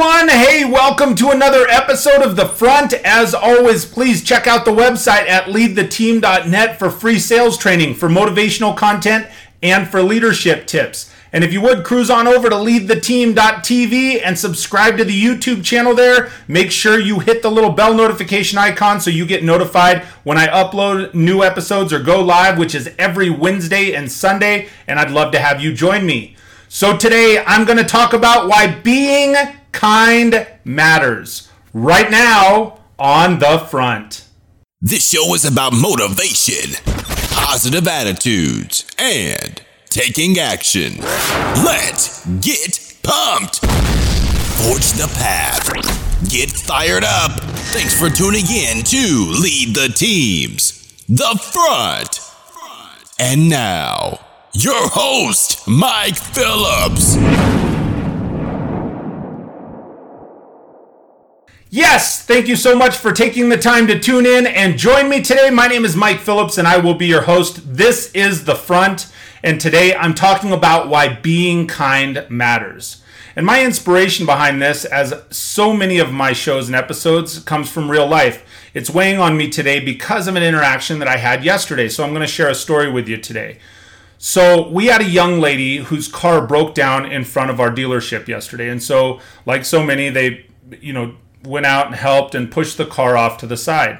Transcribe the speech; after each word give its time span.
everyone. 0.00 0.28
Hey, 0.30 0.64
welcome 0.64 1.14
to 1.16 1.28
another 1.28 1.66
episode 1.68 2.22
of 2.22 2.34
The 2.34 2.48
Front. 2.48 2.94
As 2.94 3.34
always, 3.34 3.84
please 3.84 4.24
check 4.24 4.46
out 4.46 4.64
the 4.64 4.70
website 4.70 5.28
at 5.28 5.44
leadtheteam.net 5.44 6.78
for 6.78 6.90
free 6.90 7.18
sales 7.18 7.58
training, 7.58 7.96
for 7.96 8.08
motivational 8.08 8.74
content, 8.74 9.26
and 9.62 9.86
for 9.86 10.02
leadership 10.02 10.66
tips. 10.66 11.12
And 11.34 11.44
if 11.44 11.52
you 11.52 11.60
would, 11.60 11.84
cruise 11.84 12.08
on 12.08 12.26
over 12.26 12.48
to 12.48 12.56
leadtheteam.tv 12.56 14.22
and 14.24 14.38
subscribe 14.38 14.96
to 14.96 15.04
the 15.04 15.22
YouTube 15.22 15.62
channel 15.62 15.94
there. 15.94 16.30
Make 16.48 16.70
sure 16.70 16.98
you 16.98 17.18
hit 17.18 17.42
the 17.42 17.50
little 17.50 17.72
bell 17.72 17.92
notification 17.92 18.56
icon 18.56 19.02
so 19.02 19.10
you 19.10 19.26
get 19.26 19.44
notified 19.44 20.04
when 20.24 20.38
I 20.38 20.46
upload 20.46 21.12
new 21.12 21.42
episodes 21.42 21.92
or 21.92 22.02
go 22.02 22.22
live, 22.22 22.56
which 22.56 22.74
is 22.74 22.90
every 22.98 23.28
Wednesday 23.28 23.92
and 23.92 24.10
Sunday. 24.10 24.70
And 24.86 24.98
I'd 24.98 25.10
love 25.10 25.32
to 25.32 25.40
have 25.40 25.60
you 25.60 25.74
join 25.74 26.06
me. 26.06 26.36
So 26.68 26.96
today 26.96 27.44
I'm 27.46 27.66
going 27.66 27.78
to 27.78 27.84
talk 27.84 28.14
about 28.14 28.48
why 28.48 28.80
being 28.80 29.34
kind 29.72 30.46
matters. 30.64 31.48
Right 31.72 32.10
now 32.10 32.80
on 32.98 33.38
the 33.38 33.58
front. 33.58 34.26
This 34.80 35.10
show 35.10 35.34
is 35.34 35.44
about 35.44 35.72
motivation, 35.72 36.74
positive 37.30 37.86
attitudes, 37.86 38.86
and 38.98 39.62
taking 39.90 40.38
action. 40.38 40.98
Let's 41.64 42.24
get 42.40 42.96
pumped. 43.02 43.60
Forge 43.60 44.92
the 44.92 45.10
path. 45.18 45.68
Get 46.30 46.50
fired 46.50 47.04
up. 47.04 47.32
Thanks 47.72 47.98
for 47.98 48.10
tuning 48.10 48.46
in 48.46 48.84
to 48.84 49.34
Lead 49.40 49.74
the 49.74 49.92
Teams. 49.94 51.04
The 51.08 51.38
Front. 51.52 52.20
And 53.18 53.48
now, 53.50 54.20
your 54.52 54.88
host, 54.88 55.68
Mike 55.68 56.16
Phillips. 56.16 57.16
Yes, 61.72 62.24
thank 62.24 62.48
you 62.48 62.56
so 62.56 62.74
much 62.74 62.96
for 62.96 63.12
taking 63.12 63.48
the 63.48 63.56
time 63.56 63.86
to 63.86 63.96
tune 63.96 64.26
in 64.26 64.44
and 64.44 64.76
join 64.76 65.08
me 65.08 65.22
today. 65.22 65.50
My 65.50 65.68
name 65.68 65.84
is 65.84 65.94
Mike 65.94 66.18
Phillips 66.18 66.58
and 66.58 66.66
I 66.66 66.78
will 66.78 66.94
be 66.94 67.06
your 67.06 67.22
host. 67.22 67.76
This 67.76 68.10
is 68.10 68.44
The 68.44 68.56
Front, 68.56 69.06
and 69.44 69.60
today 69.60 69.94
I'm 69.94 70.12
talking 70.12 70.50
about 70.50 70.88
why 70.88 71.14
being 71.14 71.68
kind 71.68 72.26
matters. 72.28 73.04
And 73.36 73.46
my 73.46 73.64
inspiration 73.64 74.26
behind 74.26 74.60
this, 74.60 74.84
as 74.84 75.14
so 75.30 75.72
many 75.72 76.00
of 76.00 76.10
my 76.10 76.32
shows 76.32 76.66
and 76.66 76.74
episodes, 76.74 77.38
comes 77.38 77.70
from 77.70 77.88
real 77.88 78.08
life. 78.08 78.44
It's 78.74 78.90
weighing 78.90 79.20
on 79.20 79.36
me 79.36 79.48
today 79.48 79.78
because 79.78 80.26
of 80.26 80.34
an 80.34 80.42
interaction 80.42 80.98
that 80.98 81.06
I 81.06 81.18
had 81.18 81.44
yesterday. 81.44 81.88
So 81.88 82.02
I'm 82.02 82.10
going 82.10 82.20
to 82.20 82.26
share 82.26 82.48
a 82.48 82.54
story 82.56 82.90
with 82.90 83.08
you 83.08 83.16
today. 83.16 83.60
So 84.18 84.68
we 84.68 84.86
had 84.86 85.02
a 85.02 85.08
young 85.08 85.38
lady 85.38 85.76
whose 85.76 86.08
car 86.08 86.44
broke 86.44 86.74
down 86.74 87.06
in 87.06 87.22
front 87.22 87.48
of 87.48 87.60
our 87.60 87.70
dealership 87.70 88.26
yesterday. 88.26 88.68
And 88.68 88.82
so, 88.82 89.20
like 89.46 89.64
so 89.64 89.84
many, 89.84 90.10
they, 90.10 90.46
you 90.80 90.92
know, 90.92 91.14
went 91.44 91.66
out 91.66 91.86
and 91.86 91.94
helped 91.94 92.34
and 92.34 92.50
pushed 92.50 92.76
the 92.76 92.86
car 92.86 93.16
off 93.16 93.38
to 93.38 93.46
the 93.46 93.56
side. 93.56 93.98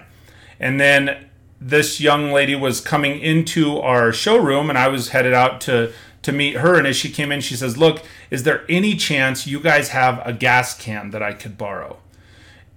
And 0.58 0.80
then 0.80 1.27
this 1.60 2.00
young 2.00 2.32
lady 2.32 2.55
was 2.55 2.80
coming 2.80 3.20
into 3.20 3.78
our 3.78 4.12
showroom 4.12 4.69
and 4.69 4.78
I 4.78 4.88
was 4.88 5.10
headed 5.10 5.32
out 5.32 5.60
to 5.62 5.92
to 6.22 6.32
meet 6.32 6.56
her 6.56 6.77
and 6.77 6.86
as 6.86 6.97
she 6.97 7.10
came 7.10 7.32
in 7.32 7.41
she 7.41 7.56
says, 7.56 7.78
"Look, 7.78 8.02
is 8.30 8.42
there 8.42 8.64
any 8.69 8.94
chance 8.94 9.47
you 9.47 9.58
guys 9.58 9.88
have 9.88 10.20
a 10.27 10.34
gas 10.34 10.78
can 10.78 11.10
that 11.10 11.22
I 11.22 11.32
could 11.32 11.56
borrow?" 11.56 11.98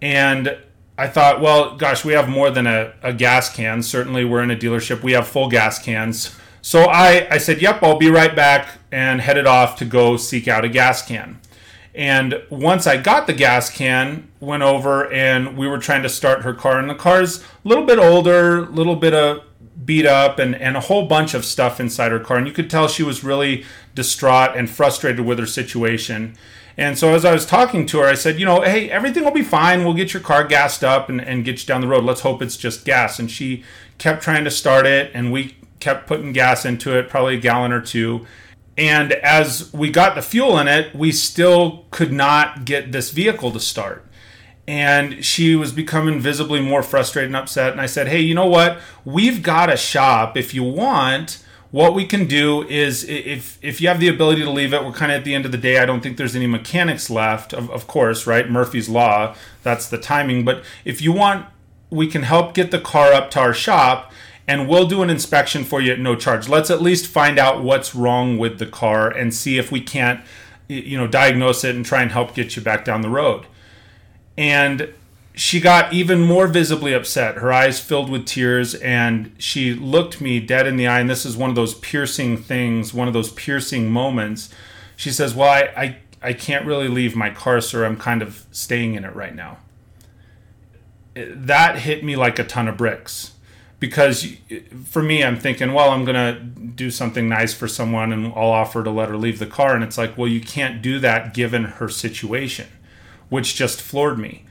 And 0.01 0.57
I 0.97 1.07
thought, 1.07 1.41
well, 1.41 1.75
gosh, 1.75 2.05
we 2.05 2.13
have 2.13 2.29
more 2.29 2.51
than 2.51 2.67
a, 2.67 2.93
a 3.01 3.13
gas 3.13 3.53
can. 3.53 3.81
Certainly, 3.81 4.25
we're 4.25 4.43
in 4.43 4.51
a 4.51 4.55
dealership. 4.55 5.01
We 5.01 5.13
have 5.13 5.27
full 5.27 5.49
gas 5.49 5.79
cans. 5.83 6.37
So 6.61 6.83
I, 6.83 7.27
I 7.31 7.39
said, 7.39 7.61
yep, 7.61 7.81
I'll 7.81 7.97
be 7.97 8.09
right 8.09 8.35
back, 8.35 8.77
and 8.91 9.19
headed 9.19 9.47
off 9.47 9.75
to 9.77 9.85
go 9.85 10.17
seek 10.17 10.47
out 10.47 10.63
a 10.63 10.69
gas 10.69 11.05
can. 11.05 11.39
And 11.95 12.41
once 12.49 12.87
I 12.87 12.97
got 12.97 13.27
the 13.27 13.33
gas 13.33 13.69
can, 13.69 14.31
went 14.39 14.63
over 14.63 15.11
and 15.11 15.55
we 15.57 15.67
were 15.67 15.77
trying 15.77 16.03
to 16.03 16.09
start 16.09 16.41
her 16.41 16.53
car. 16.53 16.79
And 16.79 16.89
the 16.89 16.95
car's 16.95 17.41
a 17.41 17.43
little 17.63 17.85
bit 17.85 17.99
older, 17.99 18.63
a 18.63 18.69
little 18.69 18.95
bit 18.95 19.13
of 19.13 19.43
beat 19.85 20.05
up, 20.05 20.39
and, 20.39 20.55
and 20.55 20.75
a 20.75 20.81
whole 20.81 21.07
bunch 21.07 21.33
of 21.33 21.45
stuff 21.45 21.79
inside 21.79 22.11
her 22.11 22.19
car. 22.19 22.37
And 22.37 22.47
you 22.47 22.53
could 22.53 22.69
tell 22.69 22.87
she 22.87 23.03
was 23.03 23.23
really 23.23 23.65
distraught 23.93 24.55
and 24.55 24.69
frustrated 24.69 25.25
with 25.25 25.37
her 25.39 25.45
situation. 25.45 26.35
And 26.77 26.97
so 26.97 27.13
as 27.13 27.23
I 27.23 27.31
was 27.31 27.45
talking 27.45 27.85
to 27.87 27.99
her, 27.99 28.07
I 28.07 28.15
said, 28.15 28.39
you 28.39 28.45
know, 28.45 28.61
hey, 28.61 28.89
everything 28.89 29.23
will 29.23 29.31
be 29.31 29.43
fine. 29.43 29.83
We'll 29.83 29.93
get 29.93 30.13
your 30.13 30.23
car 30.23 30.43
gassed 30.43 30.83
up 30.83 31.09
and, 31.09 31.21
and 31.21 31.45
get 31.45 31.61
you 31.61 31.67
down 31.67 31.81
the 31.81 31.87
road. 31.87 32.03
Let's 32.03 32.21
hope 32.21 32.41
it's 32.41 32.57
just 32.57 32.85
gas. 32.85 33.19
And 33.19 33.29
she 33.29 33.63
kept 33.99 34.23
trying 34.23 34.43
to 34.45 34.51
start 34.51 34.87
it, 34.87 35.11
and 35.13 35.31
we 35.31 35.57
kept 35.79 36.07
putting 36.07 36.33
gas 36.33 36.65
into 36.65 36.97
it, 36.97 37.09
probably 37.09 37.35
a 37.35 37.39
gallon 37.39 37.71
or 37.71 37.81
two. 37.81 38.25
And 38.77 39.13
as 39.13 39.71
we 39.73 39.91
got 39.91 40.15
the 40.15 40.21
fuel 40.21 40.57
in 40.57 40.67
it, 40.67 40.95
we 40.95 41.11
still 41.11 41.85
could 41.91 42.11
not 42.11 42.65
get 42.65 42.91
this 42.91 43.11
vehicle 43.11 43.51
to 43.51 43.59
start. 43.59 44.05
And 44.67 45.23
she 45.23 45.55
was 45.55 45.71
becoming 45.71 46.19
visibly 46.19 46.61
more 46.61 46.81
frustrated 46.81 47.29
and 47.29 47.35
upset. 47.35 47.71
And 47.71 47.81
I 47.81 47.85
said, 47.85 48.07
Hey, 48.07 48.21
you 48.21 48.33
know 48.33 48.47
what? 48.47 48.79
We've 49.05 49.43
got 49.43 49.71
a 49.71 49.77
shop. 49.77 50.37
If 50.37 50.53
you 50.53 50.63
want, 50.63 51.43
what 51.73 51.95
we 51.95 52.05
can 52.05 52.27
do 52.27 52.61
is 52.67 53.03
if 53.03 53.57
if 53.63 53.81
you 53.81 53.87
have 53.87 53.99
the 53.99 54.07
ability 54.07 54.43
to 54.43 54.49
leave 54.51 54.73
it, 54.73 54.85
we're 54.85 54.91
kind 54.91 55.11
of 55.11 55.17
at 55.17 55.25
the 55.25 55.33
end 55.33 55.45
of 55.45 55.51
the 55.51 55.57
day. 55.57 55.79
I 55.79 55.85
don't 55.85 56.01
think 56.01 56.17
there's 56.17 56.35
any 56.35 56.45
mechanics 56.45 57.09
left, 57.09 57.51
of, 57.51 57.69
of 57.71 57.87
course, 57.87 58.27
right? 58.27 58.47
Murphy's 58.47 58.87
Law, 58.87 59.35
that's 59.63 59.89
the 59.89 59.97
timing. 59.97 60.45
But 60.45 60.63
if 60.85 61.01
you 61.01 61.11
want, 61.11 61.47
we 61.89 62.05
can 62.05 62.23
help 62.23 62.53
get 62.53 62.69
the 62.69 62.79
car 62.79 63.11
up 63.11 63.31
to 63.31 63.39
our 63.39 63.55
shop 63.55 64.11
and 64.47 64.67
we'll 64.67 64.87
do 64.87 65.01
an 65.01 65.09
inspection 65.09 65.63
for 65.63 65.81
you 65.81 65.93
at 65.93 65.99
no 65.99 66.15
charge. 66.15 66.49
Let's 66.49 66.69
at 66.69 66.81
least 66.81 67.07
find 67.07 67.39
out 67.39 67.63
what's 67.63 67.95
wrong 67.95 68.37
with 68.37 68.59
the 68.59 68.65
car 68.65 69.09
and 69.09 69.33
see 69.33 69.57
if 69.57 69.71
we 69.71 69.79
can't, 69.79 70.21
you 70.67 70.97
know, 70.97 71.07
diagnose 71.07 71.63
it 71.63 71.75
and 71.75 71.85
try 71.85 72.01
and 72.01 72.11
help 72.11 72.33
get 72.35 72.55
you 72.55 72.61
back 72.61 72.83
down 72.83 73.01
the 73.01 73.09
road. 73.09 73.45
And 74.37 74.93
she 75.33 75.59
got 75.59 75.93
even 75.93 76.21
more 76.21 76.47
visibly 76.47 76.93
upset, 76.93 77.35
her 77.35 77.51
eyes 77.51 77.79
filled 77.79 78.09
with 78.09 78.25
tears, 78.25 78.75
and 78.75 79.33
she 79.37 79.73
looked 79.73 80.19
me 80.21 80.39
dead 80.39 80.67
in 80.67 80.75
the 80.75 80.87
eye. 80.87 80.99
And 80.99 81.09
this 81.09 81.25
is 81.25 81.37
one 81.37 81.49
of 81.49 81.55
those 81.55 81.75
piercing 81.75 82.37
things, 82.37 82.93
one 82.93 83.07
of 83.07 83.13
those 83.13 83.31
piercing 83.31 83.89
moments. 83.89 84.49
She 84.95 85.09
says, 85.09 85.33
Well, 85.33 85.49
I, 85.49 85.71
I, 85.75 85.97
I 86.21 86.33
can't 86.33 86.65
really 86.65 86.87
leave 86.87 87.15
my 87.15 87.29
car, 87.29 87.61
sir. 87.61 87.85
I'm 87.85 87.97
kind 87.97 88.21
of 88.21 88.45
staying 88.51 88.95
in 88.95 89.05
it 89.05 89.15
right 89.15 89.33
now. 89.33 89.57
That 91.15 91.79
hit 91.79 92.03
me 92.03 92.15
like 92.15 92.37
a 92.39 92.43
ton 92.43 92.67
of 92.67 92.77
bricks 92.77 93.33
because 93.83 94.25
for 94.85 95.03
me 95.03 95.21
i'm 95.25 95.37
thinking 95.37 95.73
well 95.73 95.89
i'm 95.89 96.05
going 96.05 96.15
to 96.15 96.39
do 96.39 96.89
something 96.89 97.27
nice 97.27 97.53
for 97.53 97.67
someone 97.67 98.13
and 98.13 98.27
i'll 98.27 98.43
offer 98.47 98.81
to 98.81 98.89
let 98.89 99.09
her 99.09 99.17
leave 99.17 99.39
the 99.39 99.45
car. 99.45 99.75
And 99.75 99.83
it's 99.83 99.97
like 99.97 100.17
well 100.17 100.29
you 100.29 100.39
can't 100.39 100.81
do 100.81 100.99
that 100.99 101.33
given 101.33 101.65
her 101.65 101.89
situation 101.89 102.67
which 103.27 103.55
just 103.55 103.81
floored 103.81 104.17
me. 104.17 104.45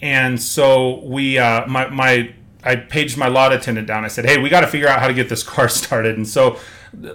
And 0.00 0.40
so 0.40 1.00
we 1.04 1.36
uh, 1.36 1.66
my, 1.66 1.88
my 1.88 2.32
i 2.62 2.76
paged 2.76 3.18
my 3.18 3.26
lot 3.26 3.52
attendant 3.52 3.88
down. 3.88 4.04
I 4.04 4.08
said 4.08 4.24
hey 4.24 4.38
we 4.38 4.48
got 4.48 4.60
to 4.60 4.68
figure 4.68 4.86
out 4.86 5.00
how 5.00 5.08
to 5.08 5.14
get 5.14 5.28
this 5.28 5.42
car 5.54 5.68
started. 5.68 6.16
And 6.16 6.28
so 6.28 6.56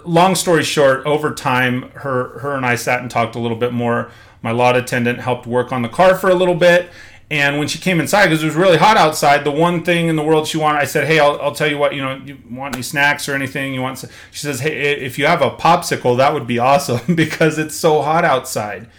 long 0.03 0.35
story 0.35 0.65
short 0.65 1.05
over 1.05 1.33
time 1.33 1.83
her 1.91 2.39
her 2.39 2.53
and 2.57 2.65
i 2.65 2.75
sat 2.75 2.99
and 2.99 3.09
talked 3.09 3.35
a 3.35 3.39
little 3.39 3.55
bit 3.55 3.71
more. 3.71 4.11
My 4.41 4.51
lot 4.51 4.75
attendant 4.75 5.19
helped 5.19 5.47
work 5.47 5.71
on 5.71 5.83
the 5.83 5.89
car 5.89 6.15
for 6.15 6.29
a 6.29 6.35
little 6.35 6.55
bit 6.55 6.89
and 7.31 7.57
when 7.57 7.69
she 7.69 7.79
came 7.79 8.01
inside, 8.01 8.25
because 8.25 8.43
it 8.43 8.47
was 8.47 8.55
really 8.55 8.75
hot 8.75 8.97
outside, 8.97 9.45
the 9.45 9.51
one 9.51 9.85
thing 9.85 10.09
in 10.09 10.17
the 10.17 10.21
world 10.21 10.47
she 10.47 10.57
wanted, 10.57 10.79
I 10.79 10.83
said, 10.83 11.07
"Hey, 11.07 11.17
I'll, 11.17 11.39
I'll 11.41 11.55
tell 11.55 11.69
you 11.69 11.77
what. 11.77 11.95
You 11.95 12.01
know, 12.01 12.15
you 12.17 12.37
want 12.49 12.75
any 12.75 12.83
snacks 12.83 13.29
or 13.29 13.35
anything? 13.35 13.73
You 13.73 13.81
want?" 13.81 13.99
She 14.31 14.41
says, 14.41 14.59
"Hey, 14.59 14.99
if 14.99 15.17
you 15.17 15.25
have 15.27 15.41
a 15.41 15.51
popsicle, 15.51 16.17
that 16.17 16.33
would 16.33 16.45
be 16.45 16.59
awesome 16.59 17.15
because 17.15 17.57
it's 17.57 17.75
so 17.75 18.01
hot 18.01 18.25
outside." 18.25 18.89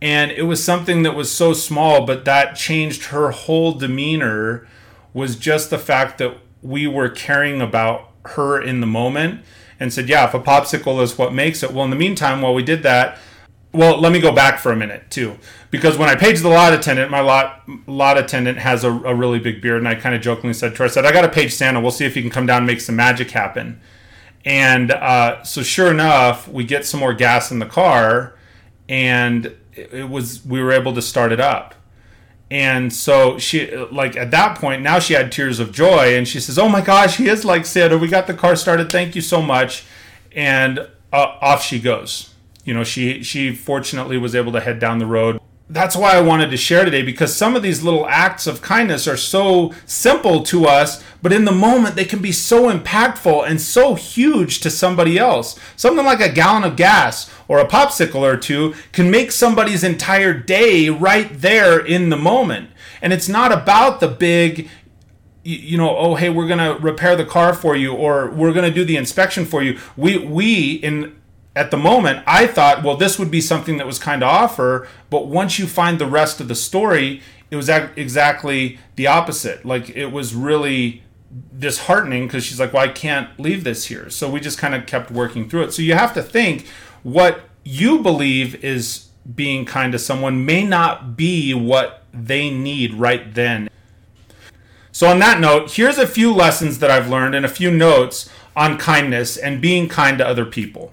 And 0.00 0.30
it 0.30 0.42
was 0.42 0.62
something 0.62 1.02
that 1.02 1.16
was 1.16 1.32
so 1.32 1.52
small, 1.52 2.06
but 2.06 2.24
that 2.26 2.54
changed 2.54 3.06
her 3.06 3.32
whole 3.32 3.72
demeanor. 3.72 4.68
Was 5.12 5.34
just 5.34 5.70
the 5.70 5.78
fact 5.78 6.18
that 6.18 6.38
we 6.62 6.86
were 6.86 7.08
caring 7.08 7.60
about 7.60 8.10
her 8.36 8.62
in 8.62 8.82
the 8.82 8.86
moment, 8.86 9.44
and 9.80 9.92
said, 9.92 10.08
"Yeah, 10.08 10.28
if 10.28 10.34
a 10.34 10.38
popsicle 10.38 11.02
is 11.02 11.18
what 11.18 11.34
makes 11.34 11.64
it." 11.64 11.72
Well, 11.72 11.82
in 11.82 11.90
the 11.90 11.96
meantime, 11.96 12.40
while 12.40 12.54
we 12.54 12.62
did 12.62 12.84
that, 12.84 13.18
well, 13.74 14.00
let 14.00 14.12
me 14.12 14.20
go 14.20 14.32
back 14.32 14.60
for 14.60 14.70
a 14.70 14.76
minute 14.76 15.10
too, 15.10 15.36
because 15.70 15.98
when 15.98 16.08
I 16.08 16.14
paged 16.14 16.42
the 16.42 16.48
lot 16.48 16.72
attendant, 16.72 17.10
my 17.10 17.20
lot 17.20 17.62
lot 17.88 18.16
attendant 18.16 18.58
has 18.58 18.84
a, 18.84 18.90
a 18.90 19.14
really 19.14 19.40
big 19.40 19.60
beard, 19.60 19.78
and 19.78 19.88
I 19.88 19.96
kind 19.96 20.14
of 20.14 20.22
jokingly 20.22 20.54
said 20.54 20.72
to 20.72 20.78
her, 20.78 20.84
"I 20.84 20.88
said 20.88 21.04
I 21.04 21.12
got 21.12 21.22
to 21.22 21.28
page 21.28 21.52
Santa. 21.52 21.80
We'll 21.80 21.90
see 21.90 22.04
if 22.04 22.14
he 22.14 22.22
can 22.22 22.30
come 22.30 22.46
down 22.46 22.58
and 22.58 22.66
make 22.66 22.80
some 22.80 22.94
magic 22.96 23.32
happen." 23.32 23.80
And 24.44 24.92
uh, 24.92 25.42
so, 25.42 25.62
sure 25.62 25.90
enough, 25.90 26.46
we 26.46 26.64
get 26.64 26.86
some 26.86 27.00
more 27.00 27.14
gas 27.14 27.50
in 27.50 27.58
the 27.58 27.66
car, 27.66 28.36
and 28.88 29.54
it, 29.72 30.08
was 30.08 30.44
we 30.46 30.62
were 30.62 30.70
able 30.70 30.94
to 30.94 31.02
start 31.02 31.32
it 31.32 31.40
up. 31.40 31.74
And 32.50 32.92
so 32.92 33.38
she, 33.38 33.74
like 33.74 34.16
at 34.16 34.30
that 34.30 34.58
point, 34.58 34.82
now 34.82 35.00
she 35.00 35.14
had 35.14 35.32
tears 35.32 35.58
of 35.58 35.72
joy, 35.72 36.16
and 36.16 36.28
she 36.28 36.38
says, 36.38 36.58
"Oh 36.58 36.68
my 36.68 36.80
gosh, 36.80 37.16
he 37.16 37.28
is 37.28 37.44
like 37.44 37.66
Santa. 37.66 37.98
We 37.98 38.06
got 38.06 38.28
the 38.28 38.34
car 38.34 38.54
started. 38.54 38.92
Thank 38.92 39.16
you 39.16 39.22
so 39.22 39.42
much." 39.42 39.84
And 40.36 40.78
uh, 41.12 41.38
off 41.40 41.64
she 41.64 41.80
goes 41.80 42.33
you 42.64 42.72
know, 42.74 42.84
she 42.84 43.22
she 43.22 43.54
fortunately 43.54 44.18
was 44.18 44.34
able 44.34 44.52
to 44.52 44.60
head 44.60 44.78
down 44.78 44.98
the 44.98 45.06
road. 45.06 45.40
That's 45.68 45.96
why 45.96 46.14
I 46.14 46.20
wanted 46.20 46.50
to 46.50 46.58
share 46.58 46.84
today 46.84 47.02
because 47.02 47.34
some 47.34 47.56
of 47.56 47.62
these 47.62 47.82
little 47.82 48.06
acts 48.06 48.46
of 48.46 48.60
kindness 48.60 49.08
are 49.08 49.16
so 49.16 49.72
simple 49.86 50.42
to 50.44 50.66
us, 50.66 51.02
but 51.22 51.32
in 51.32 51.46
the 51.46 51.52
moment 51.52 51.96
they 51.96 52.04
can 52.04 52.20
be 52.20 52.32
so 52.32 52.70
impactful 52.70 53.48
and 53.48 53.58
so 53.58 53.94
huge 53.94 54.60
to 54.60 54.70
somebody 54.70 55.18
else. 55.18 55.58
Something 55.74 56.04
like 56.04 56.20
a 56.20 56.30
gallon 56.30 56.64
of 56.64 56.76
gas 56.76 57.30
or 57.48 57.58
a 57.58 57.66
popsicle 57.66 58.20
or 58.20 58.36
two 58.36 58.74
can 58.92 59.10
make 59.10 59.32
somebody's 59.32 59.82
entire 59.82 60.34
day 60.34 60.90
right 60.90 61.30
there 61.32 61.78
in 61.84 62.10
the 62.10 62.16
moment. 62.16 62.68
And 63.00 63.12
it's 63.12 63.28
not 63.28 63.50
about 63.50 64.00
the 64.00 64.08
big, 64.08 64.68
you 65.44 65.78
know, 65.78 65.96
oh 65.96 66.14
hey, 66.14 66.28
we're 66.28 66.48
gonna 66.48 66.74
repair 66.74 67.16
the 67.16 67.24
car 67.24 67.54
for 67.54 67.74
you, 67.74 67.94
or 67.94 68.30
we're 68.30 68.52
gonna 68.52 68.70
do 68.70 68.84
the 68.84 68.96
inspection 68.96 69.46
for 69.46 69.62
you. 69.62 69.78
We 69.96 70.18
we 70.18 70.72
in 70.74 71.16
at 71.56 71.70
the 71.70 71.76
moment 71.76 72.22
I 72.26 72.46
thought, 72.46 72.82
well, 72.82 72.96
this 72.96 73.18
would 73.18 73.30
be 73.30 73.40
something 73.40 73.76
that 73.78 73.86
was 73.86 73.98
kind 73.98 74.22
of 74.22 74.28
offer, 74.28 74.88
but 75.10 75.26
once 75.26 75.58
you 75.58 75.66
find 75.66 75.98
the 75.98 76.06
rest 76.06 76.40
of 76.40 76.48
the 76.48 76.54
story, 76.54 77.22
it 77.50 77.56
was 77.56 77.68
exactly 77.68 78.78
the 78.96 79.06
opposite. 79.06 79.64
Like 79.64 79.90
it 79.90 80.06
was 80.06 80.34
really 80.34 81.02
disheartening 81.58 82.26
because 82.26 82.44
she's 82.44 82.60
like, 82.60 82.72
well, 82.72 82.82
I 82.82 82.88
can't 82.88 83.38
leave 83.38 83.64
this 83.64 83.86
here. 83.86 84.10
So 84.10 84.30
we 84.30 84.40
just 84.40 84.58
kind 84.58 84.74
of 84.74 84.86
kept 84.86 85.10
working 85.10 85.48
through 85.48 85.64
it. 85.64 85.72
So 85.72 85.82
you 85.82 85.94
have 85.94 86.14
to 86.14 86.22
think 86.22 86.66
what 87.02 87.42
you 87.64 88.00
believe 88.00 88.62
is 88.64 89.08
being 89.34 89.64
kind 89.64 89.92
to 89.92 89.98
someone 89.98 90.44
may 90.44 90.64
not 90.64 91.16
be 91.16 91.54
what 91.54 92.04
they 92.12 92.50
need 92.50 92.94
right 92.94 93.34
then. 93.34 93.70
So, 94.92 95.08
on 95.08 95.18
that 95.18 95.40
note, 95.40 95.72
here's 95.72 95.98
a 95.98 96.06
few 96.06 96.32
lessons 96.32 96.78
that 96.78 96.90
I've 96.90 97.08
learned 97.08 97.34
and 97.34 97.44
a 97.44 97.48
few 97.48 97.70
notes 97.70 98.30
on 98.54 98.78
kindness 98.78 99.36
and 99.36 99.60
being 99.60 99.88
kind 99.88 100.18
to 100.18 100.26
other 100.26 100.46
people. 100.46 100.92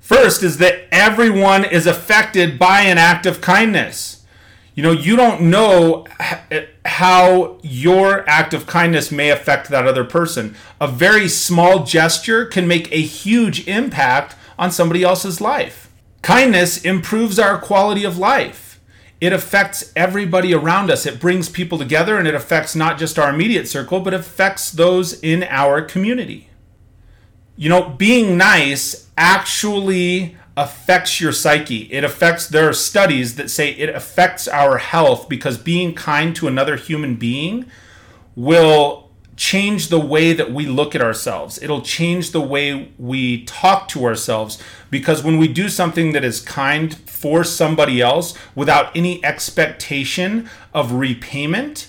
First 0.00 0.42
is 0.42 0.58
that 0.58 0.86
everyone 0.90 1.64
is 1.64 1.86
affected 1.86 2.58
by 2.58 2.80
an 2.80 2.98
act 2.98 3.26
of 3.26 3.40
kindness. 3.40 4.24
You 4.74 4.82
know, 4.82 4.92
you 4.92 5.14
don't 5.14 5.42
know 5.42 6.06
how 6.84 7.58
your 7.62 8.28
act 8.28 8.54
of 8.54 8.66
kindness 8.66 9.12
may 9.12 9.30
affect 9.30 9.68
that 9.68 9.86
other 9.86 10.04
person. 10.04 10.56
A 10.80 10.88
very 10.88 11.28
small 11.28 11.84
gesture 11.84 12.46
can 12.46 12.66
make 12.66 12.90
a 12.90 13.00
huge 13.00 13.66
impact 13.68 14.36
on 14.58 14.70
somebody 14.70 15.02
else's 15.02 15.40
life. 15.40 15.90
Kindness 16.22 16.84
improves 16.84 17.38
our 17.38 17.58
quality 17.58 18.04
of 18.04 18.18
life. 18.18 18.80
It 19.20 19.32
affects 19.32 19.92
everybody 19.96 20.54
around 20.54 20.90
us. 20.90 21.04
It 21.04 21.20
brings 21.20 21.48
people 21.48 21.78
together 21.78 22.16
and 22.16 22.26
it 22.26 22.34
affects 22.34 22.74
not 22.74 22.98
just 22.98 23.18
our 23.18 23.30
immediate 23.30 23.68
circle, 23.68 24.00
but 24.00 24.14
affects 24.14 24.70
those 24.70 25.20
in 25.20 25.44
our 25.44 25.82
community. 25.82 26.49
You 27.60 27.68
know, 27.68 27.90
being 27.90 28.38
nice 28.38 29.10
actually 29.18 30.34
affects 30.56 31.20
your 31.20 31.30
psyche. 31.30 31.92
It 31.92 32.04
affects, 32.04 32.46
there 32.46 32.66
are 32.66 32.72
studies 32.72 33.36
that 33.36 33.50
say 33.50 33.72
it 33.72 33.94
affects 33.94 34.48
our 34.48 34.78
health 34.78 35.28
because 35.28 35.58
being 35.58 35.94
kind 35.94 36.34
to 36.36 36.48
another 36.48 36.76
human 36.76 37.16
being 37.16 37.66
will 38.34 39.10
change 39.36 39.88
the 39.88 40.00
way 40.00 40.32
that 40.32 40.50
we 40.50 40.64
look 40.64 40.94
at 40.94 41.02
ourselves. 41.02 41.62
It'll 41.62 41.82
change 41.82 42.30
the 42.30 42.40
way 42.40 42.92
we 42.96 43.44
talk 43.44 43.88
to 43.88 44.06
ourselves 44.06 44.56
because 44.88 45.22
when 45.22 45.36
we 45.36 45.46
do 45.46 45.68
something 45.68 46.12
that 46.12 46.24
is 46.24 46.40
kind 46.40 46.94
for 46.94 47.44
somebody 47.44 48.00
else 48.00 48.32
without 48.54 48.90
any 48.96 49.22
expectation 49.22 50.48
of 50.72 50.92
repayment, 50.92 51.88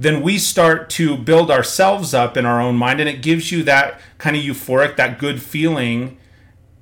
then 0.00 0.22
we 0.22 0.38
start 0.38 0.88
to 0.88 1.14
build 1.14 1.50
ourselves 1.50 2.14
up 2.14 2.36
in 2.38 2.46
our 2.46 2.58
own 2.58 2.74
mind 2.74 3.00
and 3.00 3.08
it 3.08 3.20
gives 3.20 3.52
you 3.52 3.62
that 3.62 4.00
kind 4.16 4.34
of 4.34 4.42
euphoric, 4.42 4.96
that 4.96 5.18
good 5.18 5.42
feeling 5.42 6.16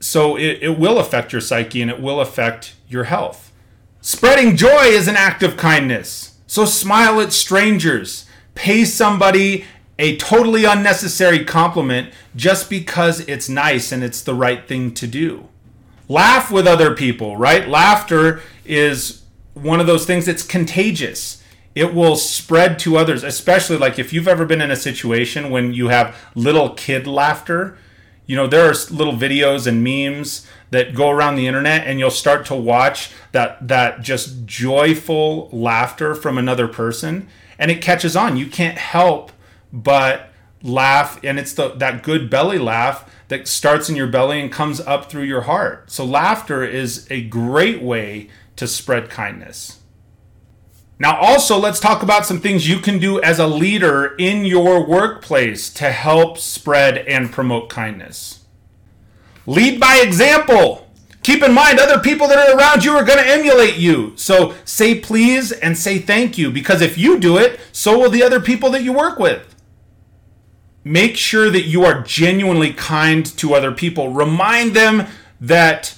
so 0.01 0.37
it, 0.37 0.59
it 0.63 0.79
will 0.79 0.99
affect 0.99 1.33
your 1.33 1.41
psyche 1.41 1.83
and 1.83 1.91
it 1.91 2.01
will 2.01 2.21
affect 2.21 2.77
your 2.89 3.05
health. 3.05 3.53
Spreading 4.01 4.57
joy 4.57 4.85
is 4.85 5.09
an 5.09 5.17
act 5.17 5.43
of 5.43 5.57
kindness. 5.57 6.39
So 6.47 6.65
smile 6.65 7.21
at 7.21 7.33
strangers. 7.33 8.25
Pay 8.55 8.85
somebody 8.85 9.65
a 9.99 10.17
totally 10.17 10.65
unnecessary 10.65 11.45
compliment 11.45 12.13
just 12.37 12.71
because 12.71 13.21
it's 13.21 13.49
nice 13.49 13.91
and 13.91 14.05
it's 14.05 14.23
the 14.23 14.35
right 14.35 14.69
thing 14.69 14.95
to 14.95 15.09
do. 15.09 15.49
Laugh 16.09 16.53
with 16.53 16.69
other 16.69 16.95
people, 16.95 17.37
right? 17.37 17.69
Laughter 17.69 18.41
is 18.65 19.23
one 19.55 19.81
of 19.81 19.89
those 19.89 20.07
things 20.07 20.27
that's 20.27 20.45
contagious. 20.45 21.43
It 21.79 21.95
will 21.95 22.17
spread 22.17 22.79
to 22.81 22.97
others, 22.97 23.23
especially 23.23 23.77
like 23.77 23.99
if 23.99 24.13
you've 24.13 24.27
ever 24.27 24.45
been 24.45 24.61
in 24.61 24.71
a 24.71 24.77
situation 24.77 25.51
when 25.51 25.73
you 25.73 25.89
have 25.89 26.17
little 26.35 26.71
kid 26.71 27.07
laughter 27.07 27.79
you 28.29 28.37
know 28.37 28.47
there 28.47 28.67
are 28.71 28.75
little 28.91 29.15
videos 29.15 29.67
and 29.67 29.83
memes 29.83 30.47
that 30.71 30.95
go 30.95 31.09
around 31.11 31.35
the 31.37 31.47
internet 31.47 31.87
and 31.87 31.99
you'll 31.99 32.11
start 32.11 32.45
to 32.47 32.55
watch 32.55 33.11
that 33.33 33.67
that 33.67 34.03
just 34.03 34.45
joyful 34.45 35.49
laughter 35.51 36.15
from 36.15 36.39
another 36.39 36.69
person 36.69 37.27
and 37.59 37.71
it 37.71 37.83
catches 37.83 38.15
on. 38.15 38.37
You 38.37 38.47
can't 38.47 38.79
help 38.79 39.33
but 39.73 40.31
laugh 40.63 41.19
and 41.25 41.39
it's 41.39 41.55
the 41.55 41.71
that 41.71 42.03
good 42.03 42.29
belly 42.29 42.59
laugh 42.59 43.11
that 43.29 43.49
starts 43.49 43.89
in 43.89 43.97
your 43.97 44.07
belly 44.07 44.41
and 44.41 44.53
comes 44.53 44.79
up 44.81 45.11
through 45.11 45.23
your 45.23 45.43
heart. 45.43 45.91
So 45.91 46.05
laughter 46.05 46.63
is 46.63 47.07
a 47.11 47.23
great 47.23 47.81
way 47.81 48.29
to 48.57 48.67
spread 48.67 49.09
kindness 49.09 49.78
now, 51.01 51.17
also, 51.17 51.59
let's 51.59 51.79
talk 51.79 52.03
about 52.03 52.27
some 52.27 52.41
things 52.41 52.69
you 52.69 52.81
can 52.81 52.99
do 52.99 53.21
as 53.21 53.39
a 53.39 53.47
leader 53.47 54.17
in 54.17 54.45
your 54.45 54.85
workplace 54.85 55.73
to 55.75 55.93
help 55.93 56.39
spread 56.39 56.99
and 56.99 57.31
promote 57.31 57.69
kindness. 57.69 58.45
Lead 59.47 59.79
by 59.79 60.01
example. 60.03 60.91
Keep 61.23 61.45
in 61.45 61.53
mind, 61.53 61.79
other 61.79 62.01
people 62.01 62.27
that 62.27 62.49
are 62.49 62.57
around 62.57 62.85
you 62.85 62.93
are 62.93 63.05
going 63.05 63.19
to 63.19 63.31
emulate 63.31 63.77
you. 63.77 64.13
So 64.17 64.55
say 64.65 64.99
please 64.99 65.53
and 65.53 65.79
say 65.79 65.99
thank 65.99 66.37
you 66.37 66.51
because 66.51 66.81
if 66.81 66.99
you 66.99 67.21
do 67.21 67.37
it, 67.39 67.61
so 67.71 67.99
will 67.99 68.11
the 68.11 68.23
other 68.23 68.41
people 68.41 68.71
that 68.71 68.83
you 68.83 68.93
work 68.93 69.19
with. 69.19 69.55
Make 70.83 71.17
sure 71.17 71.51
that 71.51 71.65
you 71.65 71.85
are 71.85 72.03
genuinely 72.03 72.73
kind 72.73 73.25
to 73.37 73.55
other 73.55 73.73
people. 73.73 74.11
Remind 74.11 74.75
them 74.75 75.07
that 75.41 75.98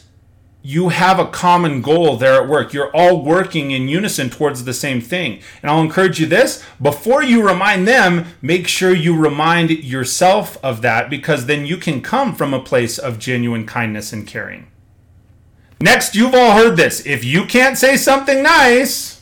you 0.62 0.90
have 0.90 1.18
a 1.18 1.26
common 1.26 1.80
goal 1.80 2.16
there 2.16 2.42
at 2.42 2.48
work. 2.48 2.72
You're 2.72 2.94
all 2.94 3.24
working 3.24 3.70
in 3.70 3.88
unison 3.88 4.28
towards 4.28 4.64
the 4.64 4.74
same 4.74 5.00
thing. 5.00 5.40
And 5.62 5.70
I'll 5.70 5.80
encourage 5.80 6.20
you 6.20 6.26
this 6.26 6.62
before 6.80 7.22
you 7.22 7.46
remind 7.46 7.88
them, 7.88 8.26
make 8.42 8.68
sure 8.68 8.94
you 8.94 9.16
remind 9.16 9.70
yourself 9.70 10.58
of 10.62 10.82
that 10.82 11.08
because 11.08 11.46
then 11.46 11.64
you 11.64 11.76
can 11.76 12.02
come 12.02 12.34
from 12.34 12.52
a 12.52 12.62
place 12.62 12.98
of 12.98 13.18
genuine 13.18 13.66
kindness 13.66 14.12
and 14.12 14.26
caring. 14.26 14.70
Next, 15.80 16.14
you've 16.14 16.34
all 16.34 16.52
heard 16.52 16.76
this. 16.76 17.06
If 17.06 17.24
you 17.24 17.46
can't 17.46 17.78
say 17.78 17.96
something 17.96 18.42
nice, 18.42 19.19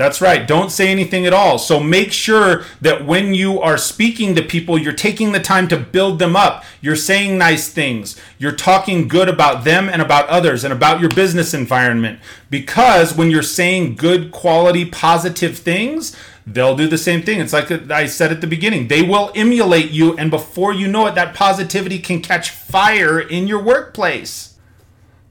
that's 0.00 0.22
right. 0.22 0.48
Don't 0.48 0.72
say 0.72 0.88
anything 0.88 1.26
at 1.26 1.34
all. 1.34 1.58
So 1.58 1.78
make 1.78 2.10
sure 2.10 2.64
that 2.80 3.04
when 3.04 3.34
you 3.34 3.60
are 3.60 3.76
speaking 3.76 4.34
to 4.34 4.40
people, 4.40 4.78
you're 4.78 4.94
taking 4.94 5.32
the 5.32 5.40
time 5.40 5.68
to 5.68 5.76
build 5.76 6.18
them 6.18 6.34
up. 6.34 6.64
You're 6.80 6.96
saying 6.96 7.36
nice 7.36 7.68
things. 7.68 8.18
You're 8.38 8.52
talking 8.52 9.08
good 9.08 9.28
about 9.28 9.64
them 9.64 9.90
and 9.90 10.00
about 10.00 10.26
others 10.30 10.64
and 10.64 10.72
about 10.72 11.00
your 11.00 11.10
business 11.10 11.52
environment. 11.52 12.18
Because 12.48 13.14
when 13.14 13.30
you're 13.30 13.42
saying 13.42 13.96
good, 13.96 14.32
quality, 14.32 14.86
positive 14.86 15.58
things, 15.58 16.16
they'll 16.46 16.76
do 16.76 16.88
the 16.88 16.96
same 16.96 17.20
thing. 17.20 17.38
It's 17.38 17.52
like 17.52 17.70
I 17.90 18.06
said 18.06 18.32
at 18.32 18.40
the 18.40 18.46
beginning, 18.46 18.88
they 18.88 19.02
will 19.02 19.30
emulate 19.34 19.90
you. 19.90 20.16
And 20.16 20.30
before 20.30 20.72
you 20.72 20.88
know 20.88 21.08
it, 21.08 21.14
that 21.16 21.34
positivity 21.34 21.98
can 21.98 22.22
catch 22.22 22.48
fire 22.48 23.20
in 23.20 23.46
your 23.46 23.62
workplace. 23.62 24.49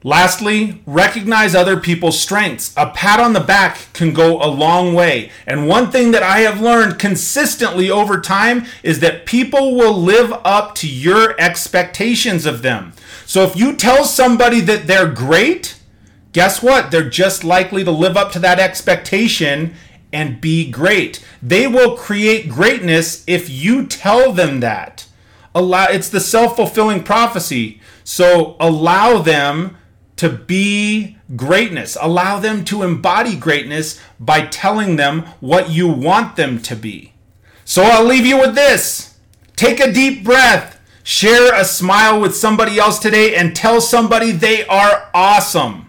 Lastly, 0.02 0.82
recognize 0.86 1.54
other 1.54 1.78
people's 1.78 2.18
strengths. 2.18 2.72
A 2.74 2.88
pat 2.88 3.20
on 3.20 3.34
the 3.34 3.40
back 3.40 3.92
can 3.92 4.14
go 4.14 4.42
a 4.42 4.48
long 4.48 4.94
way. 4.94 5.30
And 5.46 5.68
one 5.68 5.90
thing 5.90 6.12
that 6.12 6.22
I 6.22 6.38
have 6.38 6.60
learned 6.60 6.98
consistently 6.98 7.90
over 7.90 8.18
time 8.18 8.64
is 8.82 9.00
that 9.00 9.26
people 9.26 9.76
will 9.76 9.92
live 9.92 10.32
up 10.42 10.74
to 10.76 10.88
your 10.88 11.38
expectations 11.38 12.46
of 12.46 12.62
them. 12.62 12.94
So 13.26 13.44
if 13.44 13.56
you 13.56 13.76
tell 13.76 14.04
somebody 14.04 14.60
that 14.62 14.86
they're 14.86 15.10
great, 15.10 15.78
guess 16.32 16.62
what? 16.62 16.90
They're 16.90 17.10
just 17.10 17.44
likely 17.44 17.84
to 17.84 17.90
live 17.90 18.16
up 18.16 18.32
to 18.32 18.38
that 18.38 18.58
expectation 18.58 19.74
and 20.14 20.40
be 20.40 20.70
great. 20.70 21.22
They 21.42 21.66
will 21.66 21.96
create 21.96 22.48
greatness 22.48 23.22
if 23.26 23.50
you 23.50 23.86
tell 23.86 24.32
them 24.32 24.60
that. 24.60 25.06
Allow 25.54 25.86
it's 25.86 26.08
the 26.08 26.20
self-fulfilling 26.20 27.02
prophecy. 27.02 27.82
So 28.02 28.56
allow 28.58 29.18
them 29.18 29.76
to 30.20 30.28
be 30.28 31.16
greatness. 31.34 31.96
Allow 31.98 32.40
them 32.40 32.62
to 32.66 32.82
embody 32.82 33.34
greatness 33.36 33.98
by 34.20 34.42
telling 34.42 34.96
them 34.96 35.22
what 35.40 35.70
you 35.70 35.88
want 35.88 36.36
them 36.36 36.60
to 36.60 36.76
be. 36.76 37.14
So 37.64 37.84
I'll 37.84 38.04
leave 38.04 38.26
you 38.26 38.38
with 38.38 38.54
this. 38.54 39.16
Take 39.56 39.80
a 39.80 39.90
deep 39.90 40.22
breath. 40.22 40.78
Share 41.04 41.58
a 41.58 41.64
smile 41.64 42.20
with 42.20 42.36
somebody 42.36 42.78
else 42.78 42.98
today 42.98 43.34
and 43.34 43.56
tell 43.56 43.80
somebody 43.80 44.30
they 44.30 44.66
are 44.66 45.08
awesome. 45.14 45.88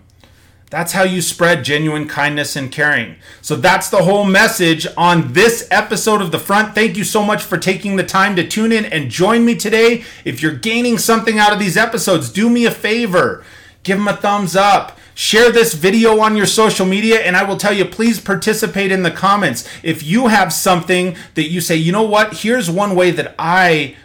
That's 0.69 0.93
how 0.93 1.03
you 1.03 1.21
spread 1.21 1.65
genuine 1.65 2.07
kindness 2.07 2.55
and 2.55 2.71
caring. 2.71 3.17
So 3.41 3.57
that's 3.57 3.89
the 3.89 4.03
whole 4.03 4.23
message 4.23 4.87
on 4.95 5.33
this 5.33 5.67
episode 5.69 6.21
of 6.21 6.31
The 6.31 6.39
Front. 6.39 6.73
Thank 6.73 6.95
you 6.95 7.03
so 7.03 7.21
much 7.21 7.43
for 7.43 7.57
taking 7.57 7.97
the 7.97 8.05
time 8.05 8.37
to 8.37 8.47
tune 8.47 8.71
in 8.71 8.85
and 8.85 9.11
join 9.11 9.43
me 9.43 9.55
today. 9.55 10.05
If 10.23 10.41
you're 10.41 10.55
gaining 10.55 10.97
something 10.97 11.37
out 11.37 11.51
of 11.51 11.59
these 11.59 11.75
episodes, 11.75 12.29
do 12.31 12.49
me 12.49 12.65
a 12.65 12.71
favor 12.71 13.43
give 13.83 13.97
them 13.97 14.07
a 14.07 14.15
thumbs 14.15 14.55
up. 14.55 14.97
Share 15.13 15.51
this 15.51 15.73
video 15.73 16.19
on 16.19 16.35
your 16.35 16.45
social 16.45 16.85
media, 16.85 17.19
and 17.19 17.35
I 17.35 17.43
will 17.43 17.57
tell 17.57 17.73
you, 17.73 17.85
please 17.85 18.19
participate 18.19 18.91
in 18.91 19.03
the 19.03 19.11
comments. 19.11 19.67
If 19.83 20.03
you 20.03 20.27
have 20.27 20.53
something 20.53 21.15
that 21.35 21.49
you 21.49 21.61
say, 21.61 21.75
you 21.75 21.91
know 21.91 22.03
what, 22.03 22.37
here's 22.39 22.69
one 22.69 22.95
way 22.95 23.11
that 23.11 23.35
I 23.37 23.95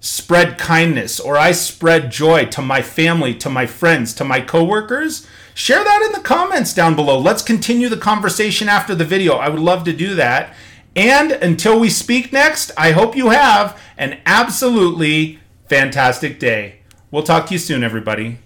spread 0.00 0.58
kindness 0.58 1.18
or 1.18 1.38
I 1.38 1.52
spread 1.52 2.10
joy 2.10 2.44
to 2.46 2.60
my 2.60 2.82
family, 2.82 3.34
to 3.36 3.48
my 3.48 3.66
friends, 3.66 4.12
to 4.14 4.24
my 4.24 4.40
coworkers, 4.40 5.26
share 5.54 5.82
that 5.82 6.02
in 6.02 6.12
the 6.12 6.26
comments 6.26 6.74
down 6.74 6.94
below. 6.94 7.18
Let's 7.18 7.42
continue 7.42 7.88
the 7.88 7.96
conversation 7.96 8.68
after 8.68 8.94
the 8.94 9.04
video. 9.04 9.34
I 9.34 9.48
would 9.48 9.60
love 9.60 9.84
to 9.84 9.92
do 9.92 10.14
that. 10.16 10.54
And 10.96 11.32
until 11.32 11.80
we 11.80 11.88
speak 11.88 12.32
next, 12.32 12.70
I 12.76 12.92
hope 12.92 13.16
you 13.16 13.30
have 13.30 13.80
an 13.96 14.20
absolutely 14.26 15.40
fantastic 15.68 16.38
day. 16.38 16.80
We'll 17.10 17.22
talk 17.22 17.46
to 17.46 17.52
you 17.52 17.58
soon, 17.58 17.82
everybody. 17.82 18.38